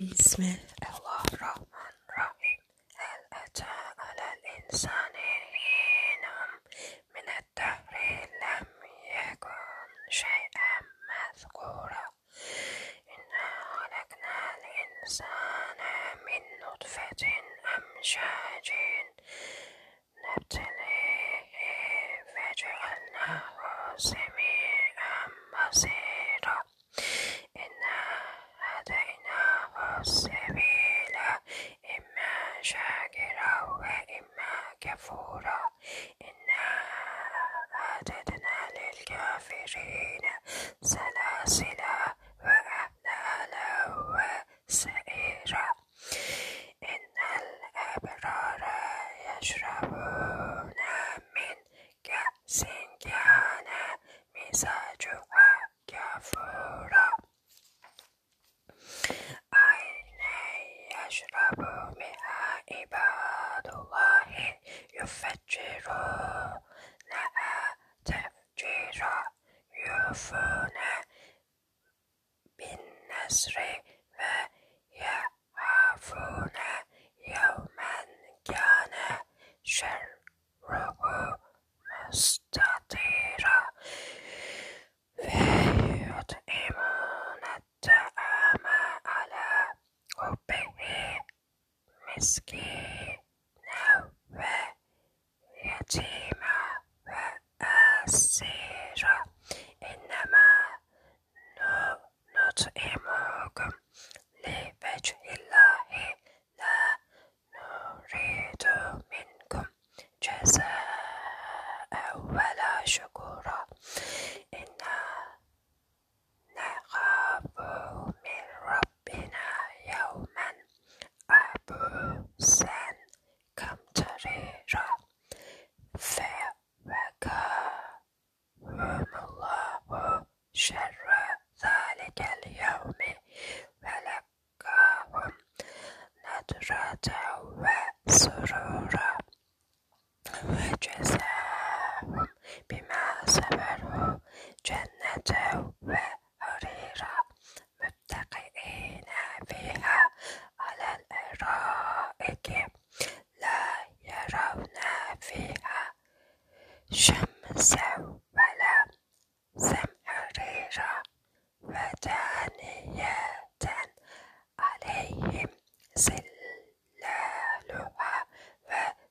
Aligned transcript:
بسم 0.00 0.42
الله 0.42 1.22
الرحمن 1.32 1.94
الرحيم. 2.08 2.60
هل 2.96 3.20
أتى 3.32 3.64
على 3.98 4.26
الإنسان 4.32 5.14
حين 5.52 6.24
من 7.14 7.28
الدهر 7.38 7.94
لم 8.42 8.66
يكن 9.16 10.10
شيئا 10.10 10.72
مذكورا. 11.08 12.04
إنا 13.08 13.48
خلقنا 13.72 14.36
الإنسان 14.56 15.78
من 16.26 16.42
نطفة 16.60 17.22
أمشاج. 17.76 18.72
نبتليه 20.24 20.75
fora. 35.06 35.55
يوفون 70.16 70.72
بالنسر 72.58 73.56
ويخافون 74.92 76.50
يوما 77.28 77.94
كان 78.44 78.92
شره 79.62 80.96
مستطيرا 82.08 82.75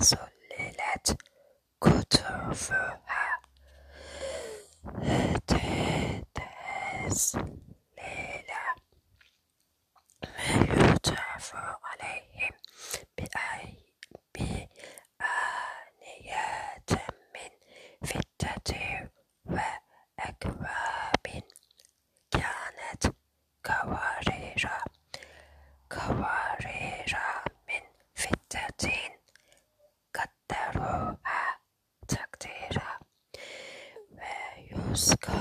وسللت 0.00 1.16
كتفها 1.84 3.40
تسليلا 7.08 8.66
ويطاف 10.70 11.52
عليهم 11.84 12.52
بأي 13.18 13.76
بآنية 14.34 14.74
من 17.34 17.50
فضة 18.08 18.72
وأكواب 19.44 20.79
Scott. 34.95 35.40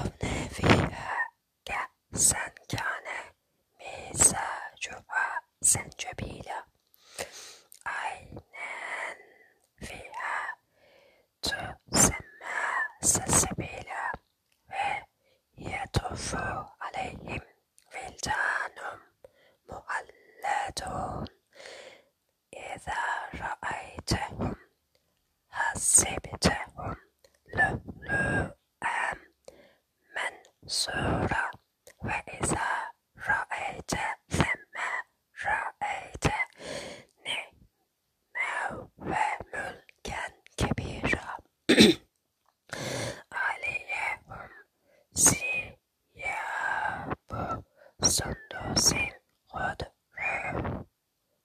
Sondhausen 48.11 49.11
Road 49.55 49.87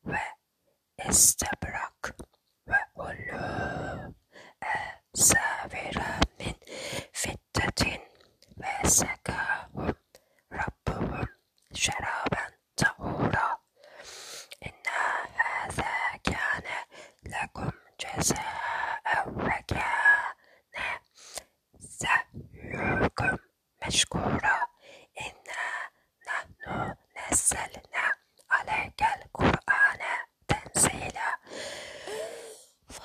where 0.03 0.19
is 1.07 1.35
the 1.35 1.50
block 1.62 2.15
where 2.95 3.29
a 3.35 4.13
eh, 4.63 4.91
several 5.13 6.03
men 6.39 6.56
fitted 7.13 7.81
in 7.85 8.00
where 8.56 8.83
second 8.85 9.34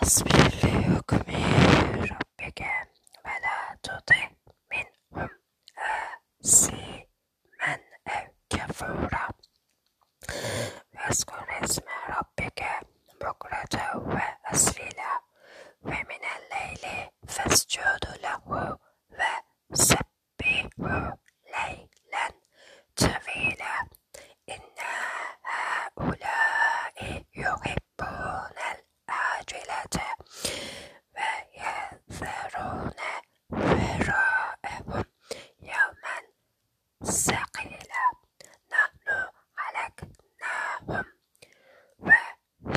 فاصبر 0.09 0.29
لحكم 0.37 1.17
ربك 2.01 2.61
ولا 3.25 3.77
تطع 3.83 4.29
منهم 4.71 5.29
آثما 6.43 6.99
أو 8.07 8.27
كفورا 8.49 9.18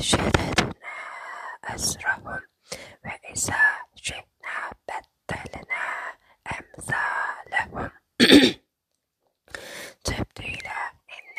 وشددنا 0.04 0.96
أسرهم 1.64 2.40
وإذا 3.04 3.62
شئنا 3.96 4.56
بدلنا 4.88 5.84
أمثالهم. 6.52 7.90
تبديلا 10.04 10.80
إن 11.16 11.38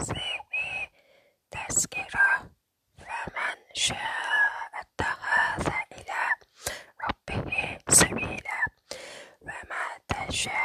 هذه 0.00 0.88
تذكرة. 1.50 2.50
فمن 2.98 3.58
شاء 3.74 4.70
اتخذ 4.80 5.68
إلى 5.92 6.22
ربه 7.04 7.78
سبيلا. 7.88 8.60
وما 9.42 9.84
تشاءون 10.08 10.60